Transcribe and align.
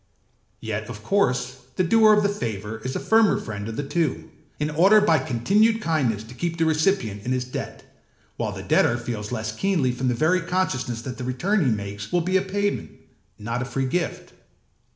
Yet, 0.61 0.89
of 0.89 1.03
course, 1.03 1.57
the 1.75 1.83
doer 1.83 2.11
of 2.11 2.23
the 2.23 2.27
favour 2.29 2.79
is 2.79 2.93
the 2.93 2.99
firmer 2.99 3.39
friend 3.39 3.67
of 3.69 3.75
the 3.75 3.83
two, 3.83 4.31
in 4.59 4.71
order 4.71 4.99
by 4.99 5.19
continued 5.19 5.79
kindness 5.79 6.23
to 6.23 6.33
keep 6.33 6.57
the 6.57 6.65
recipient 6.65 7.23
in 7.23 7.31
his 7.33 7.45
debt; 7.45 7.83
while 8.35 8.51
the 8.51 8.63
debtor 8.63 8.97
feels 8.97 9.31
less 9.31 9.55
keenly 9.55 9.91
from 9.91 10.07
the 10.07 10.15
very 10.15 10.41
consciousness 10.41 11.03
that 11.03 11.19
the 11.19 11.23
return 11.23 11.63
he 11.63 11.71
makes 11.71 12.11
will 12.11 12.21
be 12.21 12.35
a 12.35 12.41
payment, 12.41 12.89
not 13.37 13.61
a 13.61 13.65
free 13.65 13.85
gift. 13.85 14.33